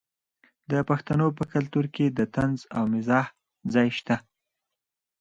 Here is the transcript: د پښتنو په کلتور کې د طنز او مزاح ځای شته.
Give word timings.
د 0.71 0.73
پښتنو 0.89 1.27
په 1.37 1.43
کلتور 1.53 1.85
کې 1.95 2.05
د 2.17 2.19
طنز 2.35 2.59
او 2.77 2.83
مزاح 2.93 3.25
ځای 3.73 3.89
شته. 3.97 4.15